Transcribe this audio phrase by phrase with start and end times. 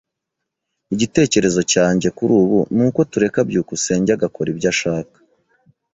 [0.93, 5.17] Igitekerezo cyanjye kuri ubu nuko tureka byukusenge agakora ibyo ashaka.